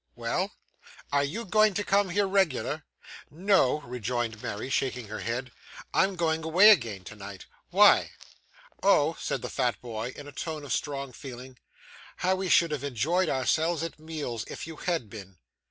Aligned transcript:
'Well?' 0.15 0.51
'Are 1.11 1.23
you 1.23 1.45
going 1.45 1.75
to 1.75 1.83
come 1.83 2.09
here 2.09 2.25
regular?' 2.27 2.85
'No,' 3.29 3.81
rejoined 3.81 4.41
Mary, 4.41 4.67
shaking 4.67 5.09
her 5.09 5.19
head, 5.19 5.51
'I'm 5.93 6.15
going 6.15 6.43
away 6.43 6.71
again 6.71 7.03
to 7.03 7.15
night. 7.15 7.45
Why?' 7.69 8.09
'Oh,' 8.81 9.15
said 9.19 9.43
the 9.43 9.47
fat 9.51 9.79
boy, 9.79 10.11
in 10.15 10.27
a 10.27 10.31
tone 10.31 10.63
of 10.65 10.73
strong 10.73 11.11
feeling; 11.13 11.59
'how 12.15 12.33
we 12.37 12.49
should 12.49 12.71
have 12.71 12.83
enjoyed 12.83 13.29
ourselves 13.29 13.83
at 13.83 13.99
meals, 13.99 14.43
if 14.47 14.65
you 14.65 14.77
had 14.77 15.07
been! 15.07 15.37